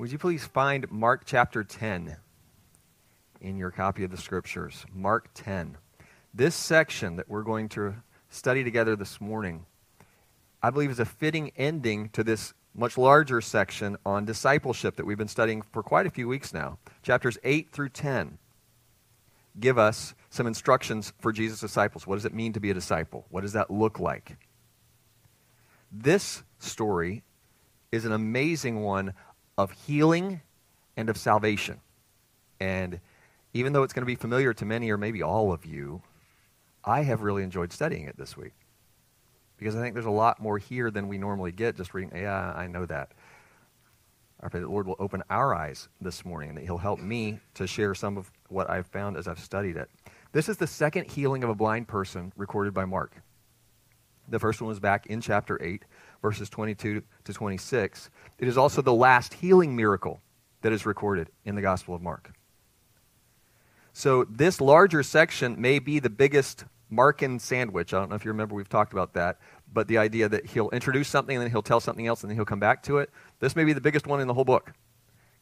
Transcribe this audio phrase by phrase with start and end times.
[0.00, 2.16] Would you please find Mark chapter 10
[3.42, 4.86] in your copy of the scriptures?
[4.94, 5.76] Mark 10.
[6.32, 7.96] This section that we're going to
[8.30, 9.66] study together this morning,
[10.62, 15.18] I believe, is a fitting ending to this much larger section on discipleship that we've
[15.18, 16.78] been studying for quite a few weeks now.
[17.02, 18.38] Chapters 8 through 10
[19.58, 22.06] give us some instructions for Jesus' disciples.
[22.06, 23.26] What does it mean to be a disciple?
[23.28, 24.38] What does that look like?
[25.92, 27.22] This story
[27.92, 29.12] is an amazing one
[29.62, 30.40] of healing
[30.96, 31.80] and of salvation.
[32.58, 33.00] And
[33.52, 36.02] even though it's going to be familiar to many or maybe all of you,
[36.84, 38.52] I have really enjoyed studying it this week.
[39.58, 42.52] Because I think there's a lot more here than we normally get just reading, yeah,
[42.56, 43.12] I know that.
[44.42, 46.98] I pray that the Lord will open our eyes this morning and that He'll help
[46.98, 49.90] me to share some of what I've found as I've studied it.
[50.32, 53.22] This is the second healing of a blind person recorded by Mark.
[54.28, 55.84] The first one was back in chapter 8,
[56.22, 58.10] verses 22 to 26.
[58.40, 60.22] It is also the last healing miracle
[60.62, 62.32] that is recorded in the Gospel of Mark.
[63.92, 67.92] So, this larger section may be the biggest Markan sandwich.
[67.92, 69.38] I don't know if you remember, we've talked about that.
[69.70, 72.36] But the idea that he'll introduce something and then he'll tell something else and then
[72.36, 73.10] he'll come back to it.
[73.40, 74.72] This may be the biggest one in the whole book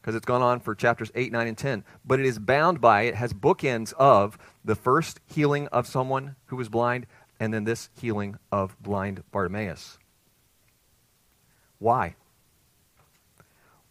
[0.01, 1.85] because it's gone on for chapters 8, 9, and 10.
[2.03, 6.57] But it is bound by, it has bookends of the first healing of someone who
[6.57, 7.07] was blind
[7.39, 9.97] and then this healing of blind Bartimaeus.
[11.77, 12.15] Why?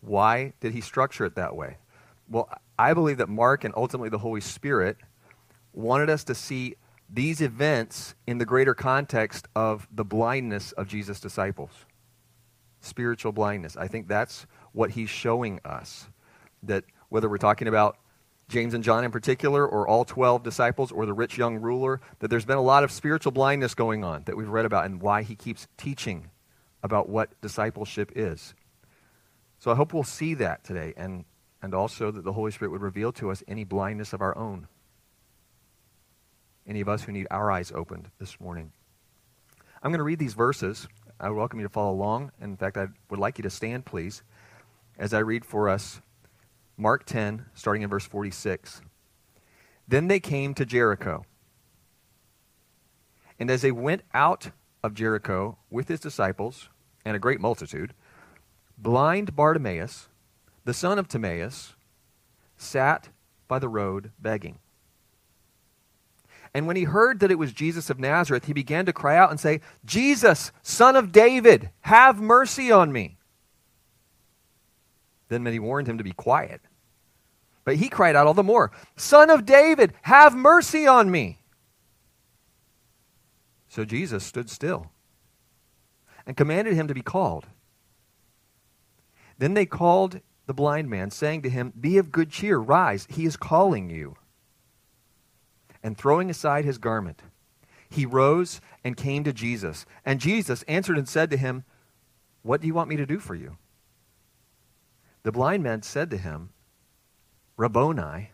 [0.00, 1.76] Why did he structure it that way?
[2.28, 4.96] Well, I believe that Mark and ultimately the Holy Spirit
[5.72, 6.76] wanted us to see
[7.10, 11.70] these events in the greater context of the blindness of Jesus' disciples.
[12.80, 13.76] Spiritual blindness.
[13.76, 16.08] I think that's what he's showing us.
[16.62, 17.96] That whether we're talking about
[18.48, 22.28] James and John in particular, or all 12 disciples, or the rich young ruler, that
[22.28, 25.22] there's been a lot of spiritual blindness going on that we've read about and why
[25.22, 26.30] he keeps teaching
[26.82, 28.54] about what discipleship is.
[29.58, 31.24] So I hope we'll see that today and,
[31.62, 34.68] and also that the Holy Spirit would reveal to us any blindness of our own.
[36.66, 38.72] Any of us who need our eyes opened this morning.
[39.82, 40.86] I'm going to read these verses.
[41.18, 42.30] I welcome you to follow along.
[42.40, 44.22] In fact, I would like you to stand, please,
[44.98, 46.00] as I read for us
[46.76, 48.82] Mark 10, starting in verse 46.
[49.88, 51.24] Then they came to Jericho.
[53.40, 54.50] And as they went out
[54.84, 56.68] of Jericho with his disciples
[57.04, 57.94] and a great multitude,
[58.78, 60.08] blind Bartimaeus,
[60.64, 61.74] the son of Timaeus,
[62.56, 63.08] sat
[63.46, 64.58] by the road begging.
[66.54, 69.30] And when he heard that it was Jesus of Nazareth, he began to cry out
[69.30, 73.18] and say, Jesus, son of David, have mercy on me.
[75.28, 76.62] Then many warned him to be quiet.
[77.64, 81.42] But he cried out all the more, Son of David, have mercy on me.
[83.68, 84.90] So Jesus stood still
[86.26, 87.46] and commanded him to be called.
[89.38, 93.24] Then they called the blind man, saying to him, Be of good cheer, rise, he
[93.24, 94.16] is calling you.
[95.82, 97.22] And throwing aside his garment,
[97.88, 99.86] he rose and came to Jesus.
[100.04, 101.64] And Jesus answered and said to him,
[102.42, 103.56] What do you want me to do for you?
[105.22, 106.50] The blind man said to him,
[107.56, 108.30] Rabboni,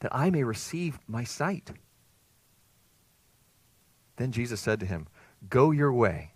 [0.00, 1.70] that I may receive my sight.
[4.16, 5.06] Then Jesus said to him,
[5.48, 6.32] Go your way.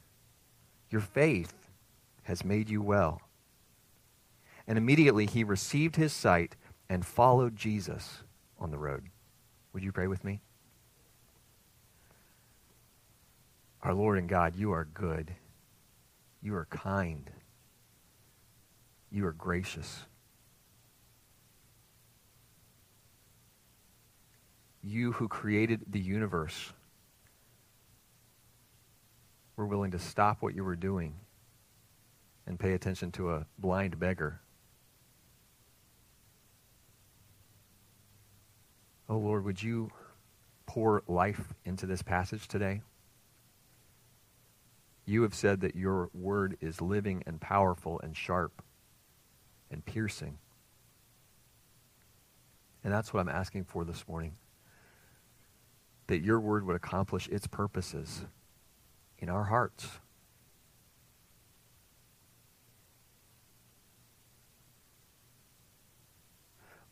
[0.91, 1.53] Your faith
[2.22, 3.20] has made you well.
[4.66, 6.56] And immediately he received his sight
[6.88, 8.22] and followed Jesus
[8.59, 9.04] on the road.
[9.72, 10.41] Would you pray with me?
[13.82, 15.34] Our Lord and God, you are good.
[16.43, 17.31] You are kind.
[19.10, 20.06] You are gracious.
[24.87, 26.72] you who created the universe
[29.56, 31.15] were willing to stop what you were doing
[32.47, 34.41] and pay attention to a blind beggar.
[39.09, 39.91] Oh Lord, would you
[40.67, 42.83] pour life into this passage today?
[45.05, 48.62] You have said that your word is living and powerful and sharp
[49.71, 50.39] and piercing.
[52.83, 54.34] And that's what I'm asking for this morning
[56.09, 58.25] that your word would accomplish its purposes
[59.19, 59.89] in our hearts.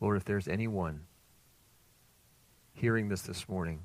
[0.01, 1.01] Lord, if there's anyone
[2.75, 3.81] hearing this this morning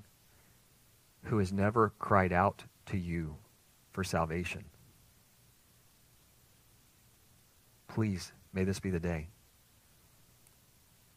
[1.25, 3.37] who has never cried out to you
[3.91, 4.65] for salvation,
[7.89, 9.29] please, may this be the day.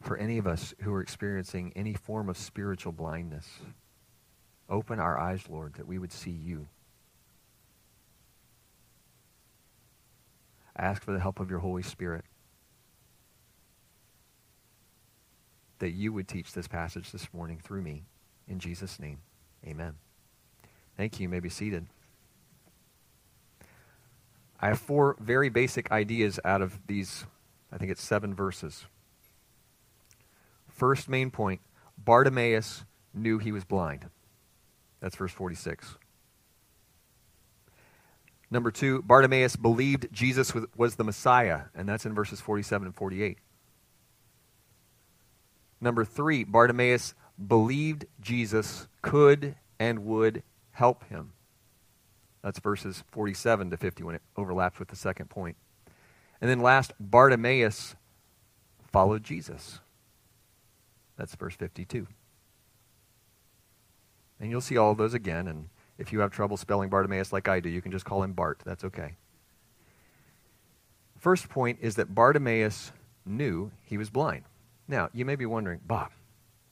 [0.00, 3.60] For any of us who are experiencing any form of spiritual blindness,
[4.68, 6.68] Open our eyes, Lord, that we would see you.
[10.76, 12.24] I ask for the help of your Holy Spirit
[15.84, 18.04] that you would teach this passage this morning through me.
[18.48, 19.18] In Jesus' name,
[19.66, 19.92] amen.
[20.96, 21.24] Thank you.
[21.24, 21.84] You may be seated.
[24.58, 27.26] I have four very basic ideas out of these,
[27.70, 28.86] I think it's seven verses.
[30.70, 31.60] First main point
[31.98, 34.06] Bartimaeus knew he was blind.
[35.00, 35.98] That's verse 46.
[38.50, 43.36] Number two, Bartimaeus believed Jesus was the Messiah, and that's in verses 47 and 48.
[45.84, 47.12] Number three, Bartimaeus
[47.46, 51.34] believed Jesus could and would help him.
[52.42, 55.56] That's verses 47 to 50 when it overlaps with the second point.
[56.40, 57.96] And then last, Bartimaeus
[58.92, 59.80] followed Jesus.
[61.18, 62.06] That's verse 52.
[64.40, 65.48] And you'll see all of those again.
[65.48, 68.32] And if you have trouble spelling Bartimaeus like I do, you can just call him
[68.32, 68.62] Bart.
[68.64, 69.16] That's okay.
[71.18, 72.90] First point is that Bartimaeus
[73.26, 74.44] knew he was blind.
[74.86, 76.10] Now, you may be wondering, Bob,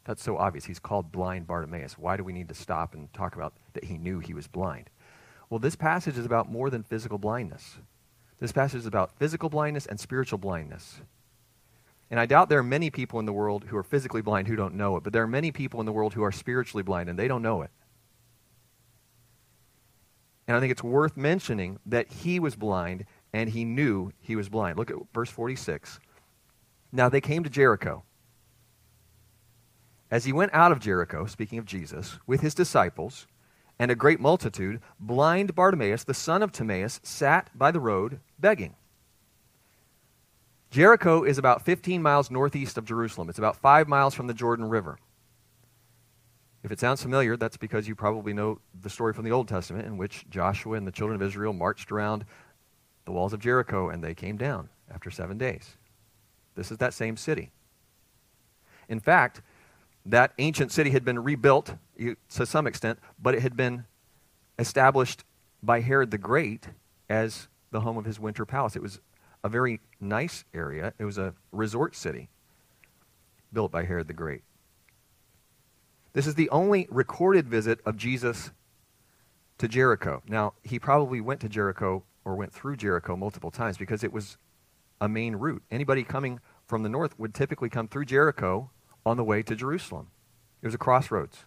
[0.04, 0.64] that's so obvious.
[0.64, 1.96] He's called blind Bartimaeus.
[1.96, 4.90] Why do we need to stop and talk about that he knew he was blind?
[5.48, 7.78] Well, this passage is about more than physical blindness.
[8.40, 11.00] This passage is about physical blindness and spiritual blindness.
[12.10, 14.56] And I doubt there are many people in the world who are physically blind who
[14.56, 17.08] don't know it, but there are many people in the world who are spiritually blind
[17.08, 17.70] and they don't know it.
[20.46, 24.48] And I think it's worth mentioning that he was blind and he knew he was
[24.48, 24.76] blind.
[24.76, 26.00] Look at verse 46.
[26.92, 28.04] Now they came to Jericho.
[30.10, 33.26] As he went out of Jericho, speaking of Jesus, with his disciples
[33.78, 38.76] and a great multitude, blind Bartimaeus, the son of Timaeus, sat by the road begging.
[40.70, 43.30] Jericho is about 15 miles northeast of Jerusalem.
[43.30, 44.98] It's about five miles from the Jordan River.
[46.62, 49.86] If it sounds familiar, that's because you probably know the story from the Old Testament
[49.86, 52.24] in which Joshua and the children of Israel marched around
[53.04, 55.76] the walls of Jericho and they came down after seven days.
[56.54, 57.50] This is that same city.
[58.88, 59.42] In fact,
[60.04, 63.84] that ancient city had been rebuilt to some extent, but it had been
[64.58, 65.24] established
[65.62, 66.68] by Herod the Great
[67.08, 68.76] as the home of his winter palace.
[68.76, 69.00] It was
[69.44, 70.92] a very nice area.
[70.98, 72.28] It was a resort city
[73.52, 74.42] built by Herod the Great.
[76.12, 78.50] This is the only recorded visit of Jesus
[79.58, 80.22] to Jericho.
[80.28, 84.36] Now, he probably went to Jericho or went through Jericho multiple times because it was
[85.02, 85.64] a main route.
[85.68, 88.70] Anybody coming from the north would typically come through Jericho
[89.04, 90.06] on the way to Jerusalem.
[90.62, 91.44] It was a crossroads.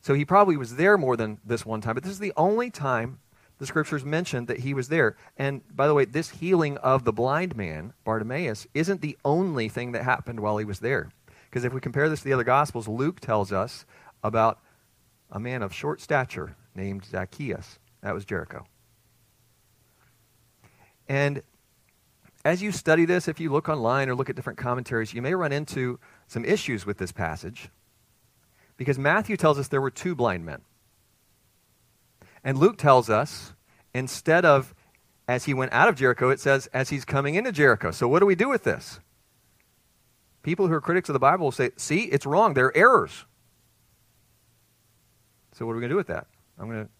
[0.00, 2.70] So he probably was there more than this one time, but this is the only
[2.70, 3.18] time
[3.58, 5.14] the scriptures mention that he was there.
[5.36, 9.92] And by the way, this healing of the blind man, Bartimaeus, isn't the only thing
[9.92, 11.10] that happened while he was there.
[11.50, 13.84] Because if we compare this to the other Gospels, Luke tells us
[14.24, 14.58] about
[15.30, 17.78] a man of short stature named Zacchaeus.
[18.00, 18.64] That was Jericho.
[21.06, 21.42] And
[22.44, 25.34] as you study this, if you look online or look at different commentaries, you may
[25.34, 27.68] run into some issues with this passage.
[28.76, 30.62] Because Matthew tells us there were two blind men.
[32.42, 33.52] And Luke tells us,
[33.92, 34.74] instead of
[35.28, 37.90] as he went out of Jericho, it says as he's coming into Jericho.
[37.90, 39.00] So what do we do with this?
[40.42, 42.54] People who are critics of the Bible will say, see, it's wrong.
[42.54, 43.26] There are errors.
[45.52, 46.26] So what are we going to do with that?
[46.58, 46.90] I'm going to,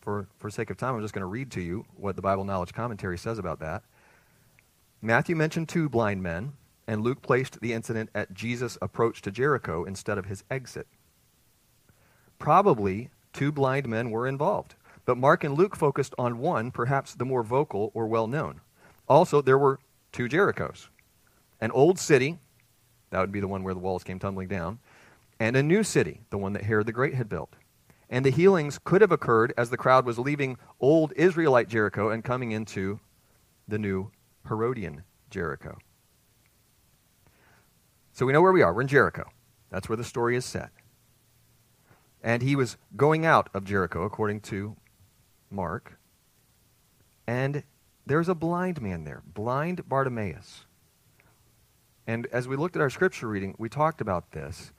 [0.00, 2.44] for, for sake of time, I'm just going to read to you what the Bible
[2.44, 3.82] Knowledge Commentary says about that.
[5.00, 6.54] Matthew mentioned two blind men,
[6.86, 10.88] and Luke placed the incident at Jesus' approach to Jericho instead of his exit.
[12.38, 14.74] Probably two blind men were involved.
[15.04, 18.60] But Mark and Luke focused on one, perhaps the more vocal or well known.
[19.08, 19.80] Also, there were
[20.12, 20.88] two Jerichos
[21.60, 22.38] an old city,
[23.10, 24.78] that would be the one where the walls came tumbling down,
[25.40, 27.56] and a new city, the one that Herod the Great had built.
[28.10, 32.24] And the healings could have occurred as the crowd was leaving old Israelite Jericho and
[32.24, 33.00] coming into
[33.66, 34.10] the new
[34.48, 35.78] Herodian Jericho.
[38.12, 38.74] So we know where we are.
[38.74, 39.28] We're in Jericho.
[39.70, 40.70] That's where the story is set.
[42.22, 44.76] And he was going out of Jericho, according to
[45.50, 45.98] Mark.
[47.26, 47.62] And
[48.06, 50.64] there's a blind man there, blind Bartimaeus.
[52.06, 54.72] And as we looked at our scripture reading, we talked about this.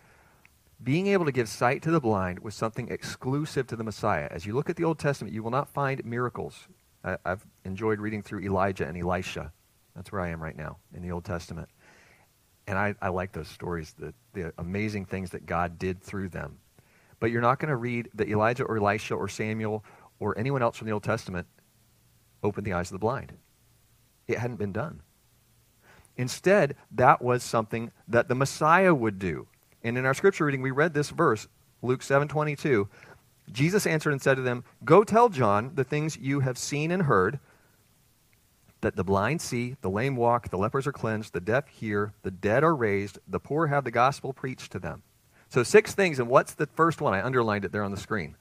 [0.82, 4.28] Being able to give sight to the blind was something exclusive to the Messiah.
[4.32, 6.68] As you look at the Old Testament, you will not find miracles.
[7.04, 9.54] I, have enjoyed reading through Elijah and Elisha.
[9.96, 11.70] That's where I am right now in the Old Testament.
[12.68, 16.60] And I, I like those stories, the, the amazing things that God did through them.
[17.20, 19.84] But you're not going to read that Elijah or Elisha or Samuel
[20.20, 21.48] or anyone else from the Old Testament
[22.44, 23.34] opened the eyes of the blind.
[24.28, 25.02] It hadn't been done.
[26.16, 29.48] Instead, that was something that the Messiah would do.
[29.84, 31.48] And in our scripture reading, we read this verse,
[31.82, 32.88] Luke 7:22.
[33.52, 37.04] Jesus answered and said to them, "Go tell John the things you have seen and
[37.04, 37.40] heard.
[38.82, 42.32] That the blind see, the lame walk, the lepers are cleansed, the deaf hear, the
[42.32, 45.04] dead are raised, the poor have the gospel preached to them.
[45.50, 47.14] So, six things, and what's the first one?
[47.14, 48.36] I underlined it there on the screen.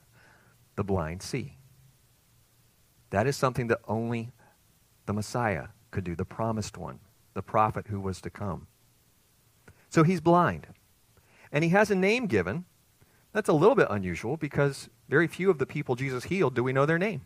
[0.75, 1.57] The blind see.
[3.09, 4.31] That is something that only
[5.07, 6.99] the Messiah could do, the promised one,
[7.33, 8.67] the prophet who was to come.
[9.89, 10.67] So he's blind.
[11.51, 12.65] And he has a name given.
[13.33, 16.73] That's a little bit unusual because very few of the people Jesus healed do we
[16.73, 17.21] know their name.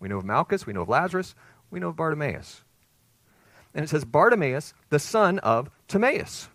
[0.00, 1.34] We know of Malchus, we know of Lazarus,
[1.70, 2.62] we know of Bartimaeus.
[3.74, 6.48] And it says Bartimaeus, the son of Timaeus.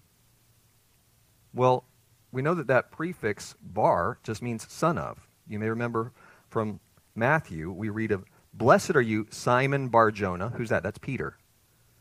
[1.53, 1.85] Well,
[2.31, 5.27] we know that that prefix bar just means son of.
[5.47, 6.13] You may remember
[6.49, 6.79] from
[7.15, 10.49] Matthew, we read of, Blessed are you, Simon Bar Jonah.
[10.55, 10.83] Who's that?
[10.83, 11.37] That's Peter.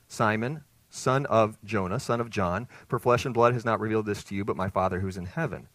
[0.09, 4.25] Simon, son of Jonah, son of John, for flesh and blood has not revealed this
[4.25, 5.69] to you, but my Father who's in heaven.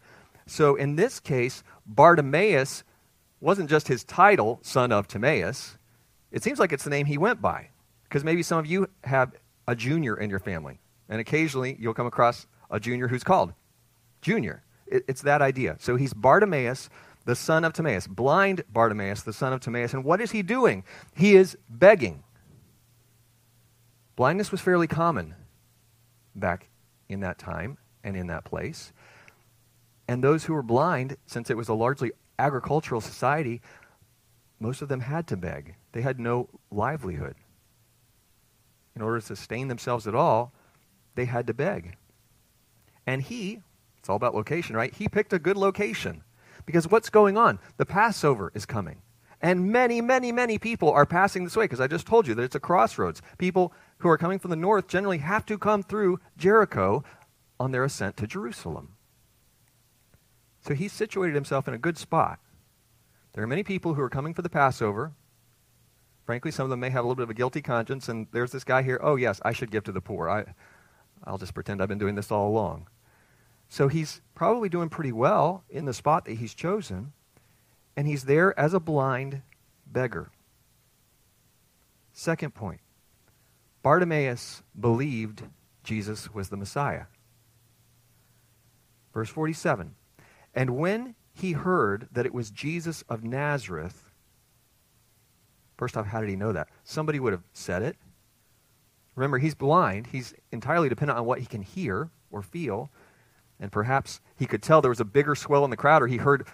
[0.45, 2.83] So in this case, Bartimaeus
[3.39, 5.77] wasn't just his title, son of Timaeus.
[6.35, 7.69] It seems like it's the name he went by.
[8.03, 9.31] Because maybe some of you have
[9.67, 10.79] a junior in your family.
[11.09, 13.53] And occasionally you'll come across a junior who's called
[14.21, 14.63] Junior.
[14.85, 15.77] It, it's that idea.
[15.79, 16.89] So he's Bartimaeus,
[17.23, 18.05] the son of Timaeus.
[18.05, 19.93] Blind Bartimaeus, the son of Timaeus.
[19.93, 20.83] And what is he doing?
[21.15, 22.23] He is begging.
[24.17, 25.35] Blindness was fairly common
[26.35, 26.67] back
[27.07, 28.91] in that time and in that place.
[30.09, 33.61] And those who were blind, since it was a largely agricultural society,
[34.59, 35.75] most of them had to beg.
[35.91, 37.35] They had no livelihood.
[38.95, 40.53] In order to sustain themselves at all,
[41.15, 41.97] they had to beg.
[43.05, 43.61] And he,
[43.99, 44.93] it's all about location, right?
[44.93, 46.23] He picked a good location.
[46.65, 47.59] Because what's going on?
[47.77, 49.01] The Passover is coming.
[49.41, 52.43] And many, many, many people are passing this way because I just told you that
[52.43, 53.21] it's a crossroads.
[53.37, 57.03] People who are coming from the north generally have to come through Jericho
[57.59, 58.93] on their ascent to Jerusalem.
[60.61, 62.39] So he situated himself in a good spot.
[63.35, 65.11] There are many people who are coming for the Passover.
[66.25, 68.53] Frankly, some of them may have a little bit of a guilty conscience, and there's
[68.53, 70.29] this guy here, oh, yes, I should give to the poor.
[70.29, 70.45] I,
[71.25, 72.87] I'll just pretend I've been doing this all along.
[73.67, 77.11] So he's probably doing pretty well in the spot that he's chosen,
[77.97, 79.41] and he's there as a blind
[79.85, 80.31] beggar.
[82.13, 82.79] Second point
[83.83, 85.43] Bartimaeus believed
[85.83, 87.07] Jesus was the Messiah.
[89.13, 89.93] Verse 47
[90.53, 94.05] And when he heard that it was Jesus of Nazareth,
[95.77, 96.69] first off, how did he know that?
[96.85, 97.97] Somebody would have said it.
[99.15, 100.07] Remember, he's blind.
[100.07, 102.89] He's entirely dependent on what he can hear or feel.
[103.59, 106.17] And perhaps he could tell there was a bigger swell in the crowd, or he
[106.17, 106.47] heard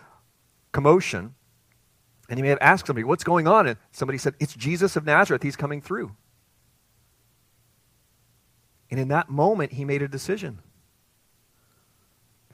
[0.71, 1.35] commotion.
[2.27, 3.67] And he may have asked somebody, What's going on?
[3.67, 5.43] And somebody said, It's Jesus of Nazareth.
[5.43, 6.15] He's coming through.
[8.89, 10.59] And in that moment, he made a decision.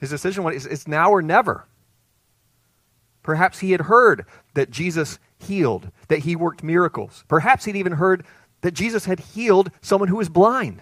[0.00, 1.67] His decision was it's now or never.
[3.28, 7.24] Perhaps he had heard that Jesus healed, that he worked miracles.
[7.28, 8.24] Perhaps he'd even heard
[8.62, 10.80] that Jesus had healed someone who was blind.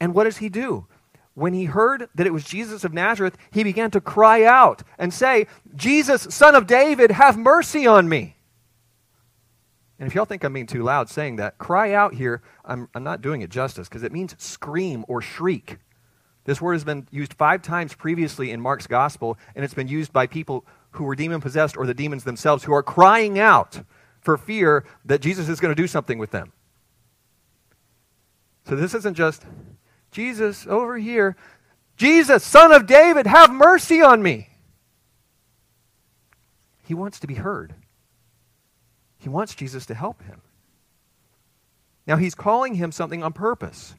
[0.00, 0.86] And what does he do?
[1.34, 5.12] When he heard that it was Jesus of Nazareth, he began to cry out and
[5.12, 5.46] say,
[5.76, 8.38] Jesus, son of David, have mercy on me.
[9.98, 13.04] And if y'all think I'm being too loud saying that, cry out here, I'm, I'm
[13.04, 15.80] not doing it justice because it means scream or shriek.
[16.44, 20.12] This word has been used five times previously in Mark's gospel, and it's been used
[20.12, 23.82] by people who were demon possessed or the demons themselves who are crying out
[24.20, 26.52] for fear that Jesus is going to do something with them.
[28.68, 29.44] So this isn't just,
[30.10, 31.36] Jesus, over here,
[31.96, 34.48] Jesus, son of David, have mercy on me.
[36.82, 37.74] He wants to be heard.
[39.18, 40.42] He wants Jesus to help him.
[42.06, 43.94] Now, he's calling him something on purpose.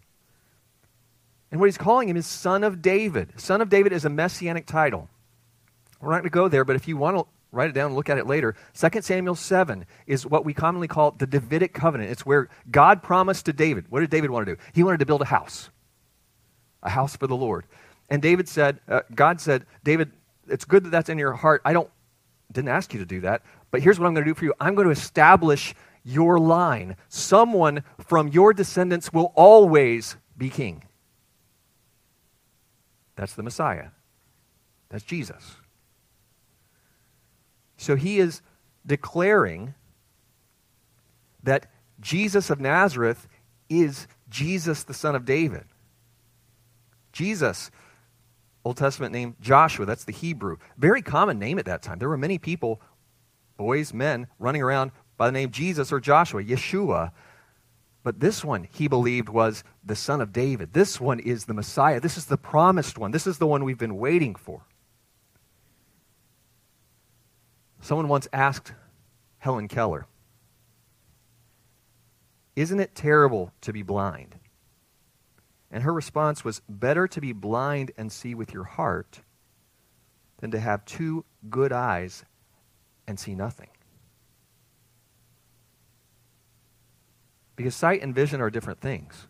[1.56, 3.32] And what he's calling him is Son of David.
[3.38, 5.08] Son of David is a messianic title.
[6.02, 7.96] We're not going to go there, but if you want to write it down and
[7.96, 12.12] look at it later, 2 Samuel 7 is what we commonly call the Davidic covenant.
[12.12, 13.86] It's where God promised to David.
[13.90, 14.62] What did David want to do?
[14.74, 15.70] He wanted to build a house,
[16.84, 17.64] a house for the Lord.
[18.10, 20.12] And David said, uh, God said, David,
[20.50, 21.62] it's good that that's in your heart.
[21.64, 21.90] I don't,
[22.52, 24.54] didn't ask you to do that, but here's what I'm going to do for you
[24.60, 26.98] I'm going to establish your line.
[27.08, 30.84] Someone from your descendants will always be king.
[33.16, 33.90] That's the Messiah.
[34.90, 35.56] That's Jesus.
[37.78, 38.42] So he is
[38.86, 39.74] declaring
[41.44, 43.28] that Jesus of Nazareth
[43.70, 45.66] is Jesus, the son of David.
[47.12, 47.72] Jesus,
[48.64, 50.58] Old Testament name Joshua, that's the Hebrew.
[50.78, 52.00] Very common name at that time.
[52.00, 52.82] There were many people
[53.58, 57.12] boys, men, running around by the name Jesus or Joshua, Yeshua.
[58.06, 60.74] But this one he believed was the son of David.
[60.74, 62.00] This one is the Messiah.
[62.00, 63.10] This is the promised one.
[63.10, 64.62] This is the one we've been waiting for.
[67.82, 68.74] Someone once asked
[69.40, 70.06] Helen Keller,
[72.56, 74.36] Isn't it terrible to be blind?
[75.72, 79.22] And her response was, Better to be blind and see with your heart
[80.42, 82.24] than to have two good eyes
[83.08, 83.70] and see nothing.
[87.56, 89.28] Because sight and vision are different things.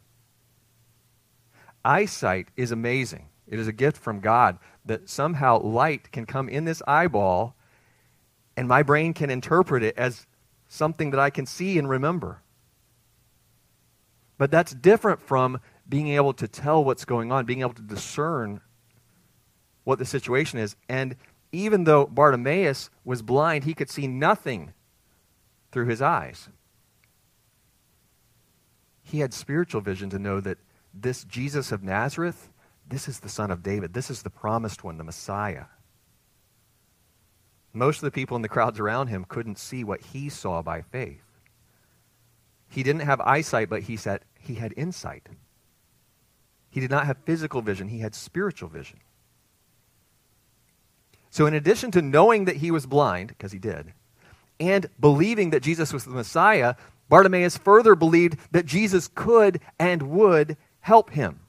[1.84, 3.30] Eyesight is amazing.
[3.48, 7.56] It is a gift from God that somehow light can come in this eyeball
[8.58, 10.26] and my brain can interpret it as
[10.68, 12.42] something that I can see and remember.
[14.38, 18.62] But that's different from being able to tell what's going on, being able to discern
[19.84, 20.76] what the situation is.
[20.90, 21.16] And
[21.52, 24.74] even though Bartimaeus was blind, he could see nothing
[25.72, 26.50] through his eyes.
[29.06, 30.58] He had spiritual vision to know that
[30.94, 32.50] this Jesus of Nazareth,
[32.90, 33.94] this is the son of David.
[33.94, 35.66] This is the promised one, the Messiah.
[37.72, 40.82] Most of the people in the crowds around him couldn't see what he saw by
[40.82, 41.22] faith.
[42.68, 45.30] He didn't have eyesight, but he said he had insight.
[46.72, 49.00] He did not have physical vision, he had spiritual vision.
[51.30, 53.94] So, in addition to knowing that he was blind, because he did,
[54.60, 56.76] and believing that Jesus was the Messiah,
[57.10, 61.42] Bartimaeus further believed that Jesus could and would help him.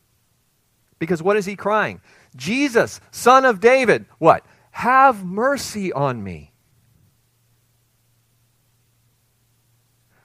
[0.99, 2.01] Because what is he crying?
[2.35, 4.45] Jesus, son of David, what?
[4.73, 6.53] Have mercy on me.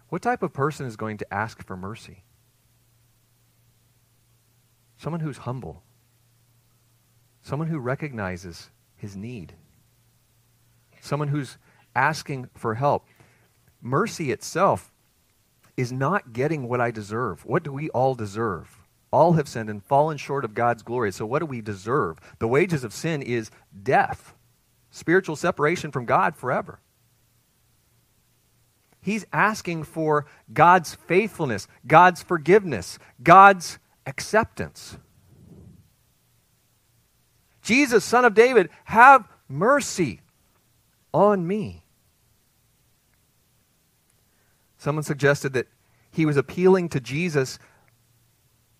[0.09, 2.23] What type of person is going to ask for mercy?
[4.97, 5.83] Someone who's humble.
[7.41, 9.53] Someone who recognizes his need.
[10.99, 11.57] Someone who's
[11.95, 13.05] asking for help.
[13.81, 14.90] Mercy itself
[15.81, 17.43] is not getting what I deserve.
[17.45, 18.77] What do we all deserve?
[19.11, 21.11] All have sinned and fallen short of God's glory.
[21.11, 22.19] So, what do we deserve?
[22.39, 23.51] The wages of sin is
[23.83, 24.33] death,
[24.91, 26.79] spiritual separation from God forever.
[29.01, 34.97] He's asking for God's faithfulness, God's forgiveness, God's acceptance.
[37.63, 40.21] Jesus, son of David, have mercy
[41.13, 41.83] on me.
[44.81, 45.67] Someone suggested that
[46.09, 47.59] he was appealing to Jesus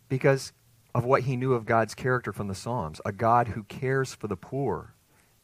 [0.09, 0.51] because
[0.95, 4.27] of what he knew of God's character from the Psalms a God who cares for
[4.27, 4.95] the poor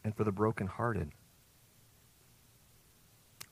[0.04, 1.12] and for the brokenhearted.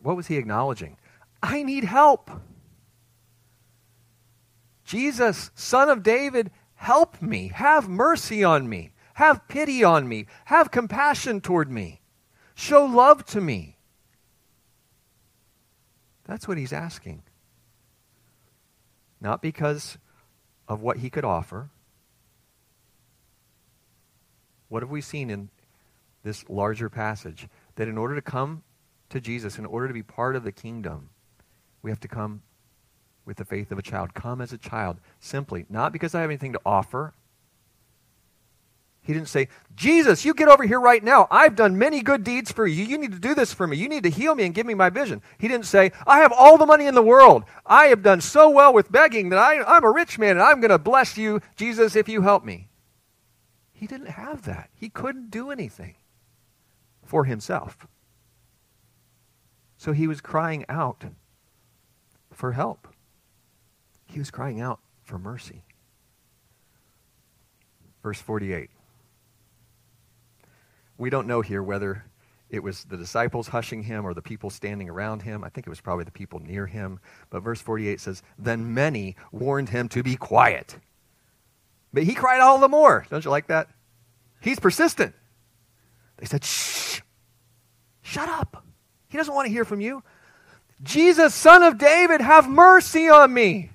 [0.02, 0.98] What was he acknowledging?
[1.44, 2.32] I need help.
[4.84, 7.52] Jesus, son of David, help me.
[7.54, 8.94] Have mercy on me.
[9.14, 10.26] Have pity on me.
[10.46, 12.02] Have compassion toward me.
[12.56, 13.75] Show love to me.
[16.26, 17.24] That's what he's asking.
[19.22, 19.98] Not because
[20.68, 21.70] of what he could offer.
[24.68, 25.50] What have we seen in
[26.24, 27.48] this larger passage?
[27.76, 28.64] That in order to come
[29.10, 31.10] to Jesus, in order to be part of the kingdom,
[31.82, 32.42] we have to come
[33.26, 34.14] with the faith of a child.
[34.14, 37.14] Come as a child, simply, not because I have anything to offer.
[39.06, 41.28] He didn't say, Jesus, you get over here right now.
[41.30, 42.84] I've done many good deeds for you.
[42.84, 43.78] You need to do this for me.
[43.78, 45.22] You need to heal me and give me my vision.
[45.38, 47.44] He didn't say, I have all the money in the world.
[47.68, 50.60] I have done so well with begging that I, I'm a rich man and I'm
[50.60, 52.70] going to bless you, Jesus, if you help me.
[53.74, 54.72] He didn't have that.
[54.74, 55.96] He couldn't do anything
[57.04, 57.86] for himself.
[59.78, 61.04] So he was crying out
[62.32, 62.88] for help.
[64.08, 65.64] He was crying out for mercy.
[68.02, 68.72] Verse 48.
[70.98, 72.06] We don't know here whether
[72.50, 75.44] it was the disciples hushing him or the people standing around him.
[75.44, 77.00] I think it was probably the people near him.
[77.30, 80.78] But verse 48 says, Then many warned him to be quiet.
[81.92, 83.06] But he cried all the more.
[83.10, 83.70] Don't you like that?
[84.42, 85.16] He's persistent.
[86.18, 87.02] They said, Shh,
[88.02, 88.64] shut up.
[89.08, 90.04] He doesn't want to hear from you.
[90.84, 93.72] Jesus, son of David, have mercy on me.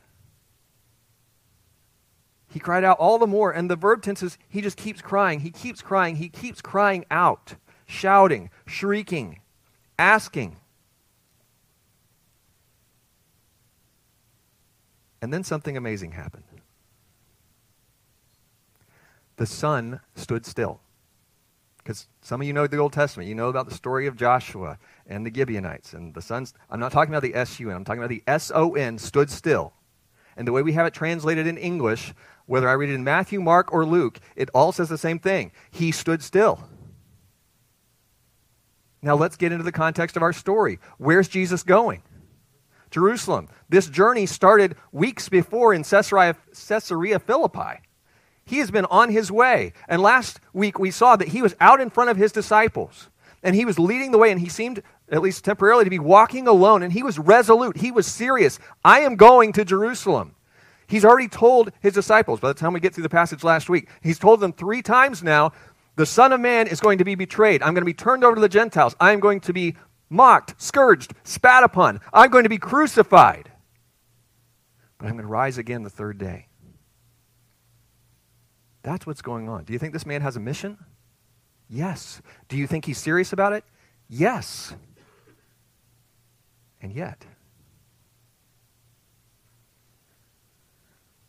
[2.51, 3.53] He cried out all the more.
[3.53, 5.41] And the verb tense is he just keeps crying.
[5.41, 6.17] He keeps crying.
[6.17, 7.55] He keeps crying out,
[7.87, 9.41] shouting, shrieking,
[9.99, 10.57] asking.
[15.23, 16.45] And then something amazing happened.
[19.37, 20.81] The sun stood still.
[21.79, 23.29] Because some of you know the Old Testament.
[23.29, 25.93] You know about the story of Joshua and the Gibeonites.
[25.93, 28.23] And the sun, I'm not talking about the S U N, I'm talking about the
[28.27, 29.73] S O N, stood still.
[30.41, 32.15] And the way we have it translated in English,
[32.47, 35.53] whether I read it in Matthew, Mark, or Luke, it all says the same thing.
[35.71, 36.67] He stood still.
[39.03, 40.79] Now let's get into the context of our story.
[40.97, 42.03] Where's Jesus going?
[42.91, 43.49] Jerusalem.
[43.69, 46.35] This journey started weeks before in Caesarea,
[46.69, 47.83] Caesarea Philippi.
[48.47, 49.75] He has been on his way.
[49.89, 53.11] And last week we saw that he was out in front of his disciples.
[53.43, 56.47] And he was leading the way, and he seemed, at least temporarily, to be walking
[56.47, 57.79] alone, and he was resolute.
[57.79, 58.59] He was serious.
[58.85, 60.35] I am going to Jerusalem.
[60.87, 63.89] He's already told his disciples, by the time we get through the passage last week,
[64.03, 65.53] he's told them three times now
[65.97, 67.63] the Son of Man is going to be betrayed.
[67.63, 68.97] I'm going to be turned over to the Gentiles.
[68.99, 69.77] I am going to be
[70.09, 72.01] mocked, scourged, spat upon.
[72.13, 73.51] I'm going to be crucified.
[74.99, 76.49] But I'm going to rise again the third day.
[78.83, 79.65] That's what's going on.
[79.65, 80.79] Do you think this man has a mission?
[81.71, 82.21] Yes.
[82.49, 83.65] Do you think he's serious about it?
[84.09, 84.75] Yes.
[86.83, 87.25] And yet,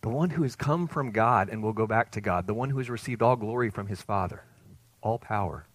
[0.02, 2.72] the one who has come from God and will go back to God, the one
[2.72, 4.44] who has received all glory from his Father,
[5.02, 5.68] all power,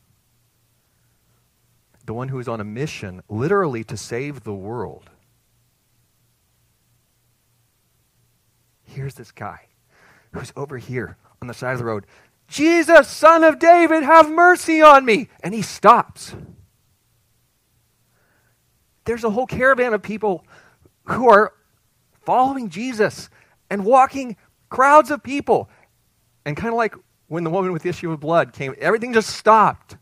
[2.04, 5.10] the one who is on a mission literally to save the world.
[8.82, 9.66] Here's this guy
[10.32, 12.06] who's over here on the side of the road.
[12.48, 15.28] Jesus, son of David, have mercy on me.
[15.42, 16.34] And he stops.
[19.04, 20.44] There's a whole caravan of people
[21.04, 21.52] who are
[22.24, 23.30] following Jesus
[23.70, 24.36] and walking
[24.68, 25.70] crowds of people.
[26.44, 26.94] And kind of like
[27.28, 29.96] when the woman with the issue of blood came, everything just stopped.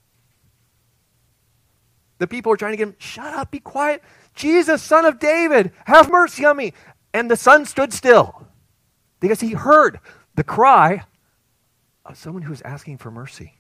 [2.18, 4.02] The people were trying to get him, shut up, be quiet.
[4.35, 6.72] Jesus, son of David, have mercy on me.
[7.12, 8.46] And the son stood still
[9.20, 10.00] because he heard
[10.35, 11.04] the cry
[12.12, 13.54] someone who is asking for mercy.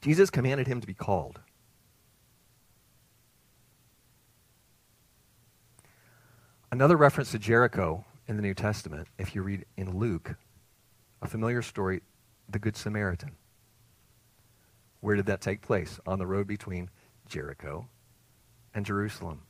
[0.00, 1.40] Jesus commanded him to be called.
[6.72, 10.36] Another reference to Jericho in the New Testament, if you read in Luke,
[11.20, 12.00] a familiar story,
[12.48, 13.32] the Good Samaritan.
[15.00, 15.98] Where did that take place?
[16.06, 16.90] On the road between
[17.28, 17.88] Jericho
[18.72, 19.42] and Jerusalem.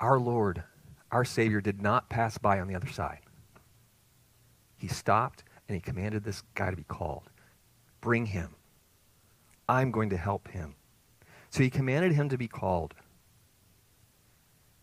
[0.00, 0.64] Our Lord
[1.14, 3.20] our Savior did not pass by on the other side.
[4.76, 7.30] He stopped and he commanded this guy to be called.
[8.00, 8.56] Bring him.
[9.68, 10.74] I'm going to help him.
[11.50, 12.94] So he commanded him to be called.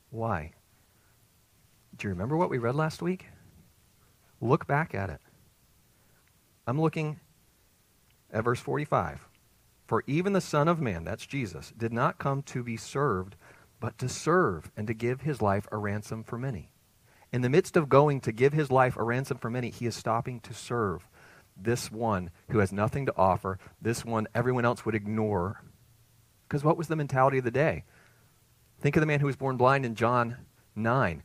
[0.09, 0.53] Why?
[1.97, 3.25] Do you remember what we read last week?
[4.39, 5.19] Look back at it.
[6.65, 7.19] I'm looking
[8.31, 9.27] at verse 45.
[9.85, 13.35] For even the Son of Man, that's Jesus, did not come to be served,
[13.81, 16.71] but to serve and to give his life a ransom for many.
[17.33, 19.95] In the midst of going to give his life a ransom for many, he is
[19.95, 21.09] stopping to serve
[21.57, 25.61] this one who has nothing to offer, this one everyone else would ignore.
[26.47, 27.83] Because what was the mentality of the day?
[28.79, 30.37] Think of the man who was born blind in John
[30.75, 31.23] 9.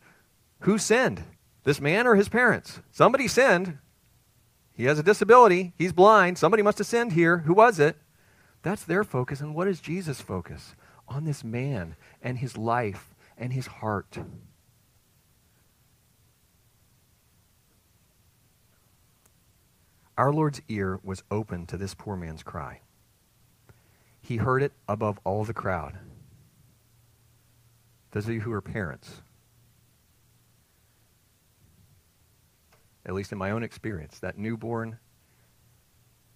[0.60, 1.22] Who sinned?
[1.64, 2.80] This man or his parents?
[2.90, 3.78] Somebody sinned.
[4.72, 5.72] He has a disability.
[5.76, 6.38] He's blind.
[6.38, 7.38] Somebody must have sinned here.
[7.38, 7.96] Who was it?
[8.62, 9.40] That's their focus.
[9.40, 10.74] And what is Jesus' focus?
[11.08, 14.18] On this man and his life and his heart.
[20.18, 22.80] Our Lord's ear was open to this poor man's cry.
[24.22, 25.98] He heard it above all the crowd.
[28.12, 29.20] Those of you who are parents,
[33.04, 34.98] at least in my own experience, that newborn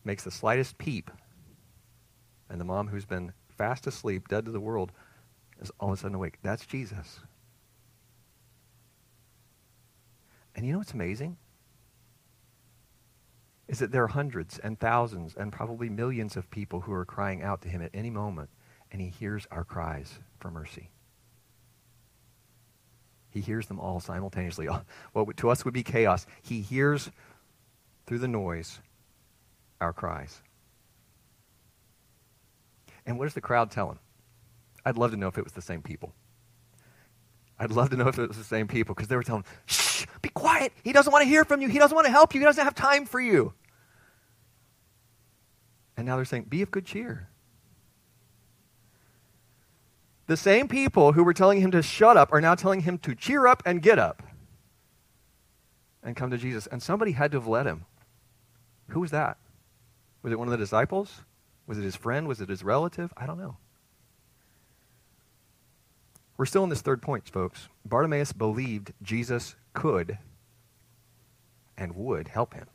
[0.05, 1.11] makes the slightest peep,
[2.49, 4.91] and the mom who's been fast asleep, dead to the world,
[5.61, 6.39] is all of a sudden awake.
[6.43, 7.21] That's Jesus.
[10.57, 11.37] And you know what's amazing?
[13.69, 17.43] Is that there are hundreds and thousands and probably millions of people who are crying
[17.43, 18.49] out to him at any moment,
[18.91, 20.89] and he hears our cries for mercy.
[23.29, 24.69] He hears them all simultaneously.
[25.13, 26.27] What to us would be chaos.
[26.41, 27.11] He hears
[28.07, 28.81] through the noise
[29.83, 30.41] our cries.
[33.11, 33.99] And what does the crowd tell him?
[34.87, 36.13] I'd love to know if it was the same people.
[37.59, 40.07] I'd love to know if it was the same people because they were telling shh,
[40.23, 40.73] be quiet.
[40.85, 41.67] He doesn't want to hear from you.
[41.67, 42.41] He doesn't want to help you.
[42.41, 43.53] He doesn't have time for you.
[45.97, 47.29] And now they're saying, be of good cheer.
[50.29, 53.17] The same people who were telling him to shut up are now telling him to
[53.17, 54.23] cheer up and get up
[56.05, 56.69] and come to Jesus.
[56.69, 57.87] And somebody had to have led him.
[58.91, 59.37] Who was that?
[60.23, 61.23] Was it one of the disciples?
[61.71, 62.27] Was it his friend?
[62.27, 63.13] Was it his relative?
[63.17, 63.57] I don't know.
[66.37, 67.69] We're still in this third point, folks.
[67.85, 70.19] Bartimaeus believed Jesus could
[71.79, 72.67] and would help him.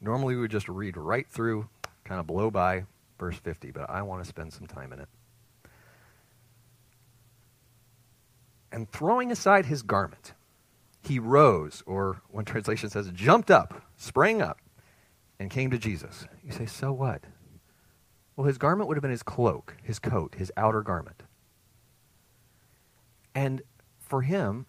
[0.00, 1.68] Normally, we would just read right through,
[2.04, 2.86] kind of blow by
[3.18, 5.08] verse 50, but I want to spend some time in it.
[8.72, 10.32] And throwing aside his garment,
[11.02, 14.56] he rose, or one translation says, jumped up, sprang up,
[15.40, 16.26] and came to Jesus.
[16.44, 17.24] You say, so what?
[18.36, 21.22] Well, his garment would have been his cloak, his coat, his outer garment.
[23.34, 23.62] And
[23.98, 24.66] for him,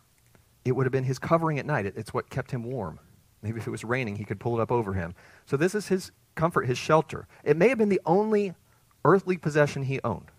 [0.63, 1.85] it would have been his covering at night.
[1.85, 2.99] It's what kept him warm.
[3.41, 5.13] Maybe if it was raining, he could pull it up over him.
[5.45, 7.27] So this is his comfort, his shelter.
[7.43, 8.53] It may have been the only
[9.03, 10.31] earthly possession he owned.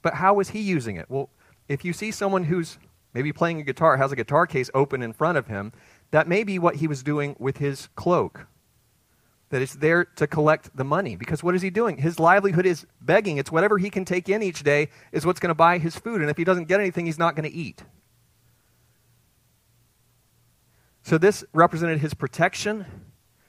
[0.00, 1.06] But how was he using it?
[1.10, 1.28] Well,
[1.68, 2.78] if you see someone who's
[3.12, 5.72] maybe playing a guitar, has a guitar case open in front of him,
[6.10, 8.46] that may be what he was doing with his cloak.
[9.52, 11.14] That it's there to collect the money.
[11.14, 11.98] Because what is he doing?
[11.98, 13.36] His livelihood is begging.
[13.36, 16.22] It's whatever he can take in each day is what's going to buy his food.
[16.22, 17.84] And if he doesn't get anything, he's not going to eat.
[21.02, 22.86] So this represented his protection,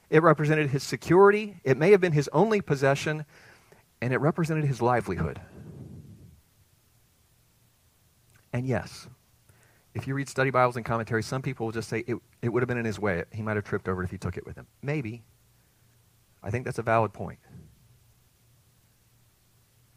[0.10, 3.26] it represented his security, it may have been his only possession,
[4.02, 5.40] and it represented his livelihood.
[8.52, 9.08] And yes,
[9.94, 12.62] if you read study Bibles and commentaries, some people will just say it, it would
[12.62, 13.24] have been in his way.
[13.32, 14.68] He might have tripped over it if he took it with him.
[14.82, 15.24] Maybe.
[16.44, 17.40] I think that's a valid point.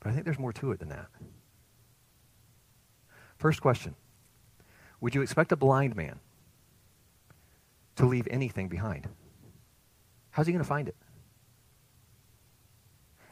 [0.01, 1.09] But I think there's more to it than that.
[3.37, 3.97] First question
[5.01, 6.21] Would you expect a blind man
[7.97, 9.09] to leave anything behind?
[10.31, 10.97] How's he going to find it?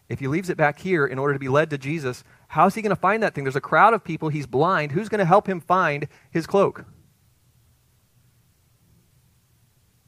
[0.09, 2.83] If he leaves it back here in order to be led to Jesus, how's he
[2.83, 3.45] going to find that thing?
[3.45, 4.29] There's a crowd of people.
[4.29, 4.93] He's blind.
[4.93, 6.85] Who's going to help him find his cloak?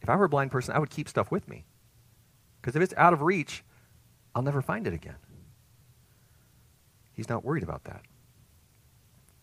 [0.02, 1.64] If I were a blind person, I would keep stuff with me.
[2.66, 3.62] Because if it's out of reach,
[4.34, 5.14] I'll never find it again.
[7.12, 8.02] He's not worried about that.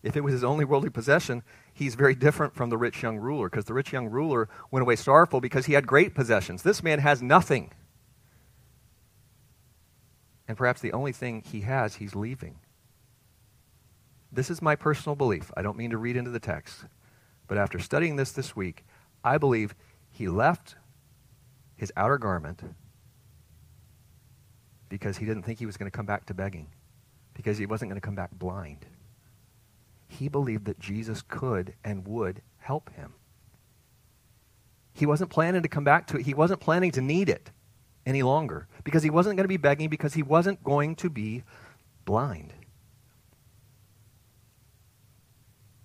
[0.03, 1.41] If it was his only worldly possession,
[1.73, 4.97] he's very different from the rich young ruler because the rich young ruler went away
[4.97, 6.63] sorrowful because he had great possessions.
[6.63, 7.71] This man has nothing.
[10.45, 12.59] And perhaps the only thing he has, he's leaving.
[14.33, 15.49] This is my personal belief.
[15.55, 16.83] I don't mean to read into the text.
[17.47, 18.83] But after studying this this week,
[19.23, 19.75] I believe
[20.11, 20.75] he left
[21.77, 22.63] his outer garment
[24.93, 26.67] because he didn't think he was going to come back to begging,
[27.33, 28.85] because he wasn't going to come back blind
[30.13, 33.13] he believed that Jesus could and would help him.
[34.93, 36.25] He wasn't planning to come back to it.
[36.25, 37.49] He wasn't planning to need it
[38.05, 41.43] any longer because he wasn't going to be begging, because he wasn't going to be
[42.05, 42.53] blind.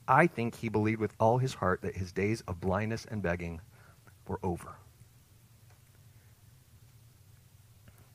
[0.07, 3.61] I think he believed with all his heart that his days of blindness and begging
[4.27, 4.77] were over.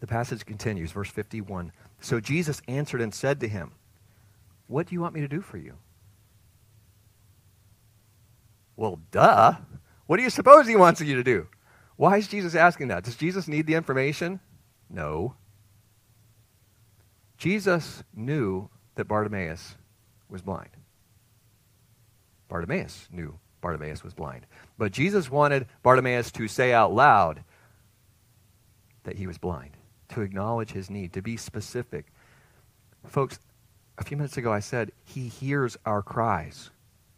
[0.04, 1.72] The passage continues, verse 51.
[2.02, 3.72] So Jesus answered and said to him,
[4.68, 5.76] What do you want me to do for you?
[8.76, 9.54] Well, duh.
[10.06, 11.48] What do you suppose he wants you to do?
[11.96, 13.06] Why is Jesus asking that?
[13.06, 14.42] Does Jesus need the information?
[14.90, 15.36] No.
[17.38, 19.78] Jesus knew that Bartimaeus
[20.28, 20.72] was blind.
[22.50, 24.48] Bartimaeus knew Bartimaeus was blind.
[24.78, 27.46] But Jesus wanted Bartimaeus to say out loud
[29.06, 29.78] that he was blind,
[30.10, 32.06] to acknowledge his need, to be specific.
[33.06, 33.40] Folks,
[33.98, 36.70] a few minutes ago I said he hears our cries,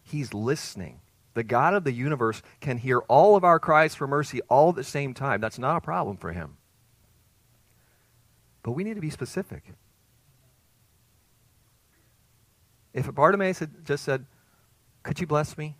[0.02, 1.00] he's listening.
[1.34, 4.76] The God of the universe can hear all of our cries for mercy all at
[4.76, 5.38] the same time.
[5.38, 6.56] That's not a problem for him.
[8.62, 9.62] But we need to be specific.
[12.94, 14.24] If Bartimaeus had just said,
[15.02, 15.76] Could you bless me?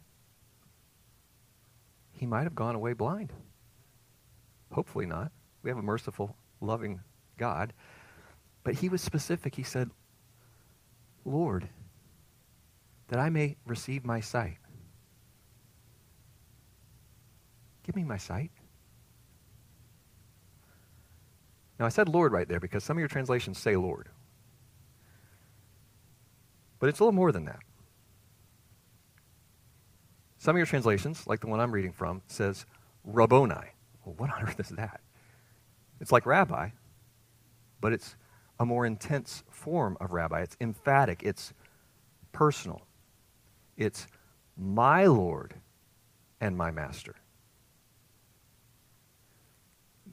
[2.12, 3.32] He might have gone away blind.
[4.72, 5.32] Hopefully not.
[5.62, 7.00] We have a merciful, loving
[7.38, 7.72] God.
[8.64, 9.54] But he was specific.
[9.54, 9.90] He said,
[11.24, 11.68] Lord,
[13.08, 14.58] that I may receive my sight.
[17.84, 18.50] Give me my sight.
[21.78, 24.08] Now, I said Lord right there because some of your translations say Lord.
[26.78, 27.60] But it's a little more than that.
[30.38, 32.66] Some of your translations, like the one I'm reading from, says
[33.04, 33.72] Rabboni.
[34.04, 35.00] Well, what on earth is that?
[36.00, 36.70] It's like rabbi,
[37.80, 38.16] but it's
[38.58, 40.40] a more intense form of rabbi.
[40.40, 41.52] It's emphatic, it's
[42.32, 42.82] personal.
[43.76, 44.06] It's
[44.56, 45.54] my Lord
[46.40, 47.16] and my master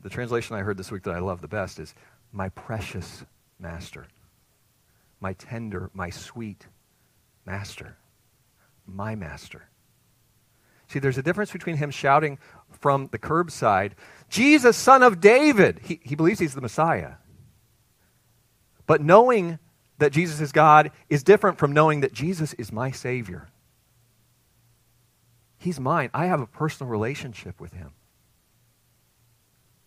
[0.03, 1.95] the translation I heard this week that I love the best is
[2.31, 3.25] my precious
[3.57, 4.05] master,
[5.21, 6.67] my tender, my sweet
[7.45, 7.95] master,
[8.85, 9.69] my master.
[10.87, 12.37] See, there's a difference between him shouting
[12.69, 13.93] from the curbside,
[14.29, 15.79] Jesus, son of David.
[15.83, 17.13] He, he believes he's the Messiah.
[18.85, 19.59] But knowing
[19.99, 23.47] that Jesus is God is different from knowing that Jesus is my Savior.
[25.57, 26.09] He's mine.
[26.13, 27.91] I have a personal relationship with him.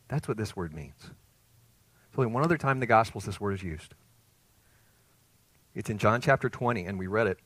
[0.08, 0.94] That's what this word means.
[1.02, 3.94] It's only one other time in the Gospels this word is used.
[5.74, 7.38] It's in John chapter 20, and we read it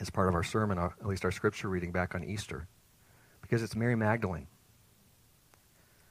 [0.00, 2.66] as part of our sermon, uh, at least our scripture reading back on Easter,
[3.40, 4.46] because it's Mary Magdalene.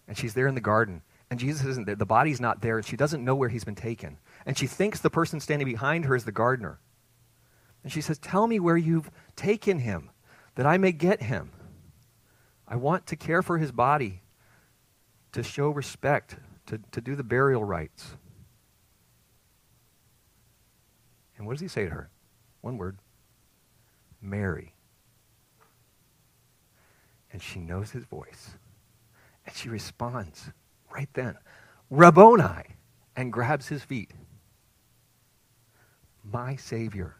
[0.07, 1.95] And she's there in the garden, and Jesus isn't there.
[1.95, 4.17] The body's not there, and she doesn't know where he's been taken.
[4.45, 6.79] And she thinks the person standing behind her is the gardener.
[7.83, 10.09] And she says, Tell me where you've taken him,
[10.55, 11.51] that I may get him.
[12.67, 14.21] I want to care for his body,
[15.33, 18.15] to show respect, to, to do the burial rites.
[21.37, 22.09] And what does he say to her?
[22.61, 22.97] One word
[24.23, 24.73] Mary.
[27.31, 28.51] And she knows his voice.
[29.45, 30.51] And she responds
[30.93, 31.37] right then
[31.89, 32.75] Rabboni,
[33.15, 34.11] and grabs his feet.
[36.23, 37.17] My Savior,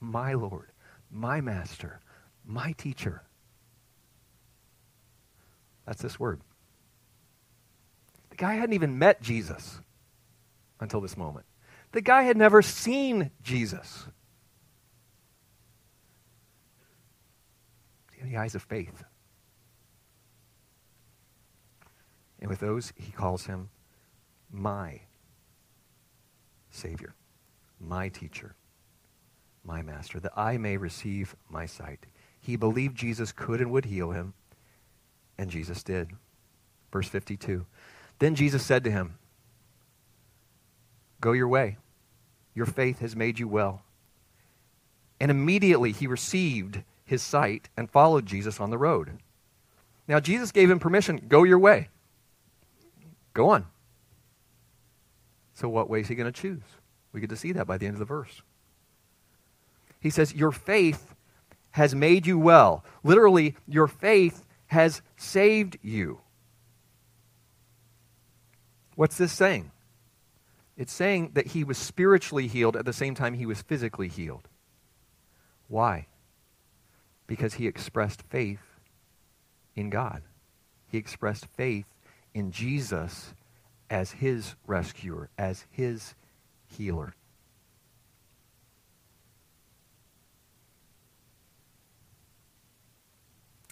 [0.00, 0.72] my Lord,
[1.10, 2.00] my Master,
[2.44, 3.22] my teacher.
[5.86, 6.40] That's this word.
[8.30, 9.80] The guy hadn't even met Jesus
[10.80, 11.46] until this moment.
[11.92, 14.06] The guy had never seen Jesus.
[18.24, 19.04] Had the eyes of faith.
[22.40, 23.68] And with those, he calls him
[24.50, 25.00] my
[26.70, 27.14] Savior,
[27.78, 28.54] my teacher,
[29.62, 32.06] my master, that I may receive my sight.
[32.40, 34.32] He believed Jesus could and would heal him,
[35.36, 36.10] and Jesus did.
[36.92, 37.66] Verse 52.
[38.20, 39.18] Then Jesus said to him,
[41.20, 41.76] Go your way.
[42.54, 43.82] Your faith has made you well.
[45.20, 49.18] And immediately he received his sight and followed Jesus on the road.
[50.08, 51.88] Now, Jesus gave him permission go your way.
[53.32, 53.66] Go on.
[55.54, 56.62] So, what way is he going to choose?
[57.12, 58.42] We get to see that by the end of the verse.
[60.00, 61.14] He says, Your faith
[61.70, 62.84] has made you well.
[63.02, 66.20] Literally, your faith has saved you.
[68.96, 69.70] What's this saying?
[70.76, 74.48] It's saying that he was spiritually healed at the same time he was physically healed.
[75.68, 76.06] Why?
[77.26, 78.60] Because he expressed faith
[79.74, 80.22] in God.
[80.86, 81.86] He expressed faith
[82.34, 83.34] in Jesus
[83.90, 86.14] as his rescuer, as his
[86.66, 87.14] healer.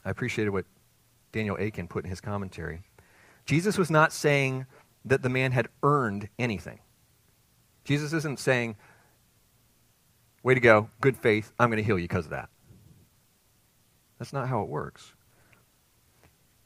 [0.05, 0.65] I appreciated what
[1.31, 2.83] Daniel Akin put in his commentary.
[3.47, 4.67] Jesus was not saying
[5.05, 6.79] that the man had earned anything.
[7.85, 8.77] Jesus isn't saying,
[10.43, 12.49] way to go, good faith, I'm going to heal you because of that.
[14.23, 15.15] That's not how it works.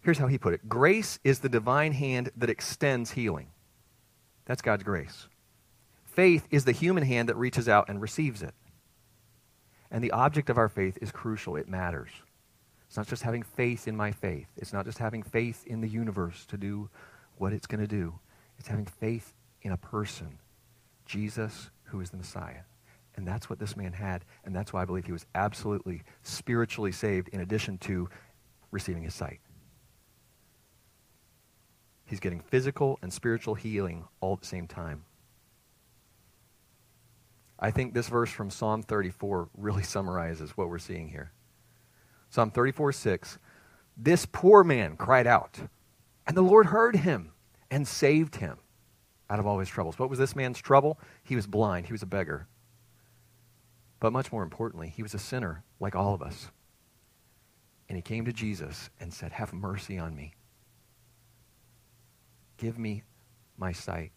[0.02, 3.46] Here's how he put it Grace is the divine hand that extends healing.
[4.44, 5.26] That's God's grace.
[6.04, 8.52] Faith is the human hand that reaches out and receives it.
[9.90, 12.10] And the object of our faith is crucial, it matters.
[12.88, 15.88] It's not just having faith in my faith, it's not just having faith in the
[15.88, 16.90] universe to do
[17.38, 18.18] what it's going to do.
[18.58, 20.40] It's having faith in a person,
[21.06, 22.64] Jesus, who is the Messiah.
[23.16, 26.92] And that's what this man had, and that's why I believe he was absolutely spiritually
[26.92, 28.08] saved in addition to
[28.70, 29.40] receiving his sight.
[32.04, 35.04] He's getting physical and spiritual healing all at the same time.
[37.58, 41.32] I think this verse from Psalm 34 really summarizes what we're seeing here.
[42.30, 43.38] Psalm 34 6.
[43.96, 45.58] This poor man cried out,
[46.26, 47.32] and the Lord heard him
[47.70, 48.58] and saved him
[49.30, 49.98] out of all his troubles.
[49.98, 51.00] What was this man's trouble?
[51.24, 52.46] He was blind, he was a beggar.
[54.00, 56.50] But much more importantly, he was a sinner like all of us.
[57.88, 60.34] And he came to Jesus and said, Have mercy on me.
[62.56, 63.02] Give me
[63.56, 64.12] my sight.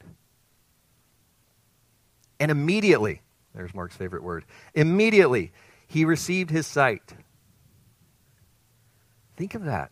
[2.39, 3.21] And immediately,
[3.53, 5.51] there's Mark's favorite word, immediately
[5.87, 7.15] he received his sight.
[9.35, 9.91] Think of that.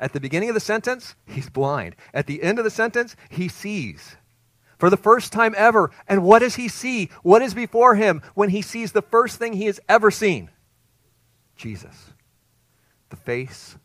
[0.00, 1.94] At the beginning of the sentence, he's blind.
[2.12, 4.16] At the end of the sentence, he sees.
[4.82, 5.92] For the first time ever.
[6.08, 7.08] And what does he see?
[7.22, 10.50] What is before him when he sees the first thing he has ever seen?
[11.54, 12.10] Jesus.
[13.10, 13.76] The face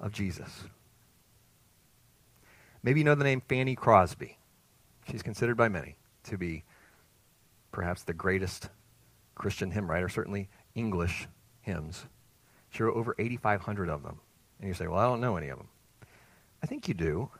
[0.00, 0.64] of Jesus.
[2.82, 4.36] Maybe you know the name Fanny Crosby.
[5.08, 5.94] She's considered by many
[6.24, 6.64] to be
[7.70, 8.68] perhaps the greatest
[9.36, 11.28] Christian hymn writer, certainly English
[11.60, 12.04] hymns.
[12.70, 14.18] She wrote over 8,500 of them.
[14.58, 15.68] And you say, well, I don't know any of them.
[16.64, 17.30] I think you do,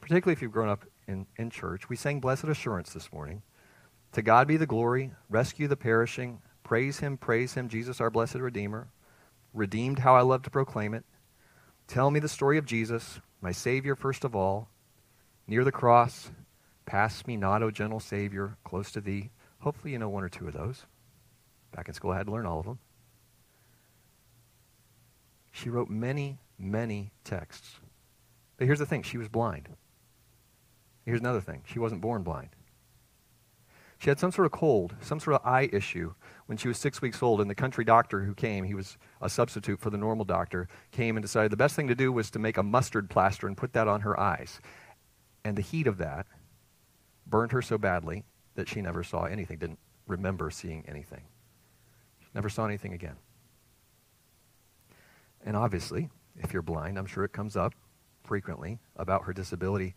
[0.00, 1.88] particularly if you've grown up in, in church.
[1.88, 3.42] We sang Blessed Assurance this morning.
[4.12, 8.36] To God be the glory, rescue the perishing, praise Him, praise Him, Jesus our blessed
[8.36, 8.88] Redeemer.
[9.52, 11.04] Redeemed, how I love to proclaim it.
[11.86, 14.68] Tell me the story of Jesus, my Savior first of all.
[15.46, 16.30] Near the cross,
[16.86, 19.30] pass me not, O gentle Savior, close to Thee.
[19.58, 20.86] Hopefully you know one or two of those.
[21.72, 22.78] Back in school, I had to learn all of them.
[25.52, 27.80] She wrote many, many texts.
[28.56, 29.68] But here's the thing she was blind.
[31.04, 32.50] Here's another thing she wasn't born blind.
[33.98, 36.14] She had some sort of cold, some sort of eye issue
[36.46, 39.28] when she was six weeks old, and the country doctor who came, he was a
[39.28, 42.38] substitute for the normal doctor, came and decided the best thing to do was to
[42.38, 44.60] make a mustard plaster and put that on her eyes.
[45.44, 46.26] And the heat of that
[47.26, 48.24] burned her so badly
[48.54, 51.22] that she never saw anything, didn't remember seeing anything.
[52.34, 53.16] Never saw anything again.
[55.44, 56.08] And obviously,
[56.42, 56.98] if you're blind.
[56.98, 57.74] I'm sure it comes up
[58.24, 59.94] frequently about her disability.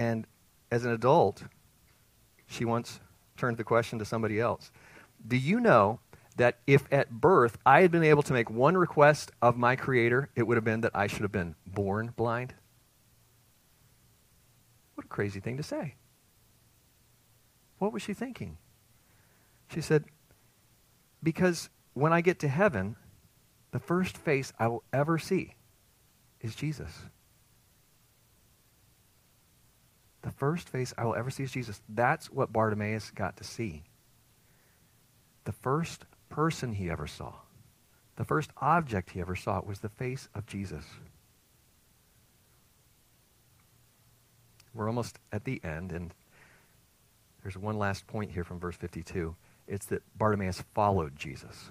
[0.00, 0.26] And
[0.70, 1.42] as an adult,
[2.46, 3.00] she once
[3.36, 4.70] turned the question to somebody else
[5.28, 6.00] Do you know
[6.36, 10.30] that if at birth I had been able to make one request of my Creator,
[10.34, 12.54] it would have been that I should have been born blind?
[14.94, 15.96] What a crazy thing to say.
[17.76, 18.56] What was she thinking?
[19.68, 20.06] She said,
[21.22, 22.96] Because when I get to heaven,
[23.70, 25.56] the first face I will ever see
[26.40, 26.90] is Jesus.
[30.22, 31.80] The first face I will ever see is Jesus.
[31.88, 33.82] That's what Bartimaeus got to see.
[35.44, 37.32] The first person he ever saw,
[38.16, 40.84] the first object he ever saw was the face of Jesus.
[44.74, 46.14] We're almost at the end, and
[47.42, 49.34] there's one last point here from verse 52.
[49.66, 51.70] It's that Bartimaeus followed Jesus.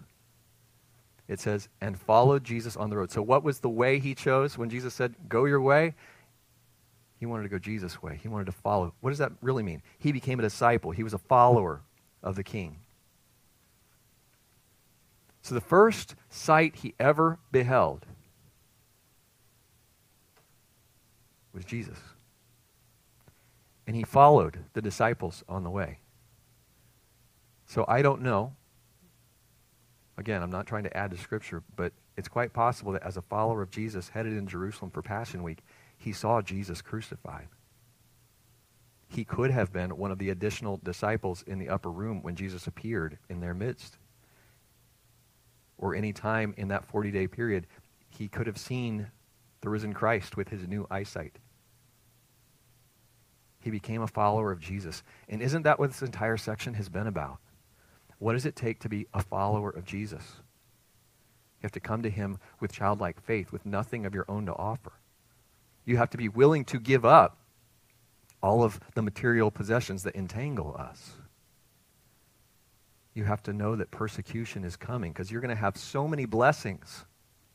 [1.27, 3.11] It says, and followed Jesus on the road.
[3.11, 5.93] So, what was the way he chose when Jesus said, Go your way?
[7.19, 8.17] He wanted to go Jesus' way.
[8.21, 8.93] He wanted to follow.
[9.01, 9.81] What does that really mean?
[9.97, 11.81] He became a disciple, he was a follower
[12.23, 12.77] of the king.
[15.41, 18.05] So, the first sight he ever beheld
[21.53, 21.97] was Jesus.
[23.87, 25.99] And he followed the disciples on the way.
[27.65, 28.53] So, I don't know.
[30.17, 33.21] Again, I'm not trying to add to Scripture, but it's quite possible that as a
[33.21, 35.59] follower of Jesus headed in Jerusalem for Passion Week,
[35.99, 37.49] he saw Jesus crucified.
[39.09, 42.67] He could have been one of the additional disciples in the upper room when Jesus
[42.67, 43.97] appeared in their midst.
[45.77, 47.67] Or any time in that 40 day period,
[48.07, 49.07] he could have seen
[49.61, 51.37] the risen Christ with his new eyesight.
[53.59, 55.03] He became a follower of Jesus.
[55.27, 57.39] And isn't that what this entire section has been about?
[58.19, 60.23] What does it take to be a follower of Jesus?
[61.59, 64.53] You have to come to him with childlike faith, with nothing of your own to
[64.53, 64.93] offer.
[65.89, 67.39] You have to be willing to give up
[68.43, 71.13] all of the material possessions that entangle us.
[73.15, 76.27] You have to know that persecution is coming because you're going to have so many
[76.27, 77.05] blessings,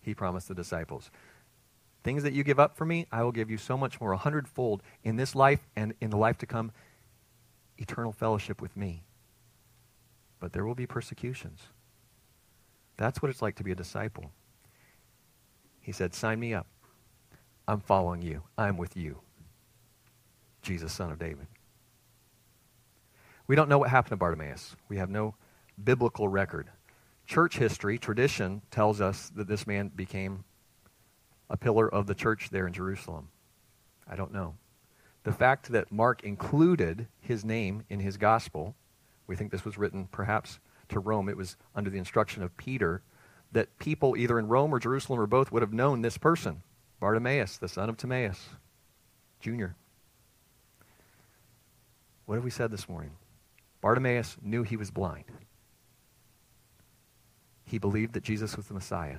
[0.01, 1.13] he promised the disciples.
[2.03, 4.17] Things that you give up for me, I will give you so much more, a
[4.17, 6.73] hundredfold in this life and in the life to come,
[7.79, 9.05] eternal fellowship with me.
[10.41, 11.61] But there will be persecutions.
[12.97, 14.33] That's what it's like to be a disciple.
[15.81, 16.67] He said, Sign me up.
[17.67, 18.43] I'm following you.
[18.59, 19.21] I'm with you.
[20.63, 21.47] Jesus, son of David.
[23.47, 24.77] We don't know what happened to Bartimaeus.
[24.89, 25.35] We have no
[25.83, 26.69] biblical record.
[27.27, 30.45] Church history, tradition, tells us that this man became
[31.51, 33.29] a pillar of the church there in Jerusalem.
[34.09, 34.55] I don't know.
[35.25, 38.75] The fact that Mark included his name in his gospel,
[39.27, 40.59] we think this was written perhaps
[40.91, 41.29] to Rome.
[41.29, 43.03] It was under the instruction of Peter
[43.53, 46.63] that people either in Rome or Jerusalem or both would have known this person.
[47.05, 48.49] Bartimaeus, the son of Timaeus,
[49.39, 49.67] Jr.
[52.25, 53.11] What have we said this morning?
[53.83, 55.27] Bartimaeus knew he was blind.
[57.67, 59.19] He believed that Jesus was the Messiah.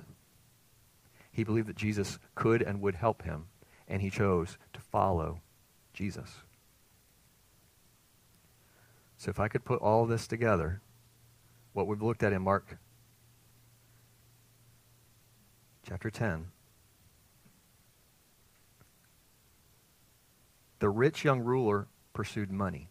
[1.30, 3.44] He believed that Jesus could and would help him,
[3.86, 5.38] and he chose to follow
[5.94, 6.38] Jesus.
[9.16, 10.80] So, if I could put all this together,
[11.72, 12.78] what we've looked at in Mark
[15.86, 16.46] chapter 10,
[20.78, 22.90] The rich young ruler pursued money.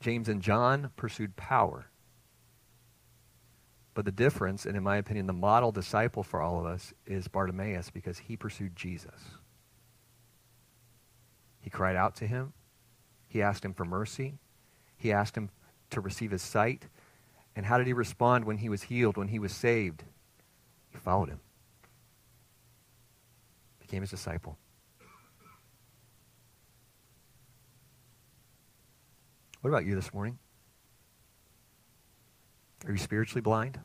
[0.00, 1.86] James and John pursued power.
[3.94, 7.26] But the difference, and in my opinion, the model disciple for all of us is
[7.26, 9.20] Bartimaeus because he pursued Jesus.
[11.60, 12.52] He cried out to him.
[13.26, 14.38] He asked him for mercy.
[14.96, 15.50] He asked him
[15.90, 16.86] to receive his sight.
[17.56, 20.04] And how did he respond when he was healed, when he was saved?
[20.90, 21.40] He followed him,
[23.80, 24.56] became his disciple.
[29.60, 30.38] What about you this morning?
[32.86, 33.80] Are you spiritually blind?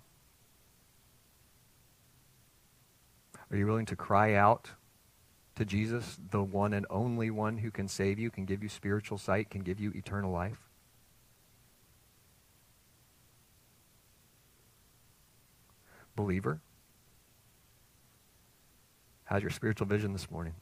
[3.50, 4.70] Are you willing to cry out
[5.56, 9.18] to Jesus, the one and only one who can save you, can give you spiritual
[9.18, 10.58] sight, can give you eternal life?
[16.16, 16.62] Believer,
[19.26, 20.54] how's your spiritual vision this morning?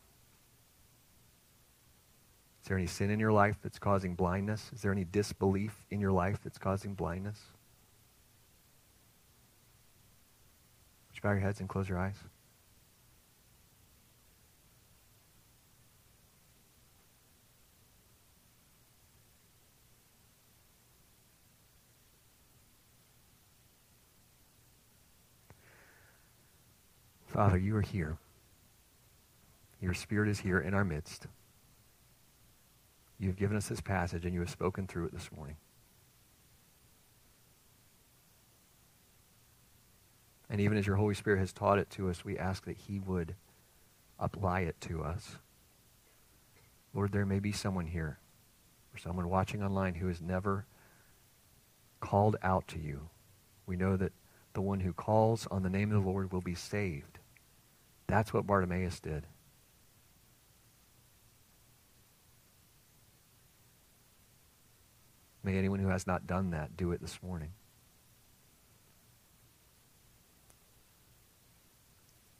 [2.61, 4.69] Is there any sin in your life that's causing blindness?
[4.73, 7.39] Is there any disbelief in your life that's causing blindness?
[11.09, 12.17] Would you bow your heads and close your eyes?
[27.25, 28.17] Father, you are here.
[29.79, 31.25] Your Spirit is here in our midst.
[33.21, 35.57] You have given us this passage and you have spoken through it this morning.
[40.49, 42.97] And even as your Holy Spirit has taught it to us, we ask that he
[42.97, 43.35] would
[44.17, 45.37] apply it to us.
[46.95, 48.17] Lord, there may be someone here
[48.91, 50.65] or someone watching online who has never
[51.99, 53.09] called out to you.
[53.67, 54.13] We know that
[54.53, 57.19] the one who calls on the name of the Lord will be saved.
[58.07, 59.27] That's what Bartimaeus did.
[65.43, 67.51] May anyone who has not done that do it this morning.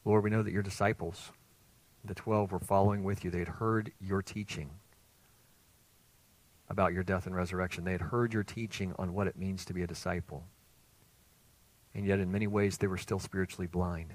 [0.05, 1.31] Lord, we know that your disciples,
[2.03, 3.31] the 12, were following with you.
[3.31, 4.71] They had heard your teaching
[6.69, 7.83] about your death and resurrection.
[7.83, 10.45] They had heard your teaching on what it means to be a disciple.
[11.93, 14.13] And yet, in many ways, they were still spiritually blind.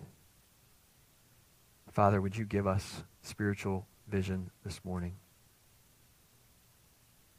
[1.93, 5.15] Father, would you give us spiritual vision this morning?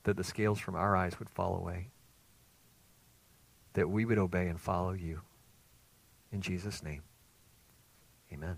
[0.08, 1.90] that the scales from our eyes would fall away,
[3.74, 5.20] that we would obey and follow you.
[6.32, 7.02] In Jesus' name,
[8.32, 8.56] amen.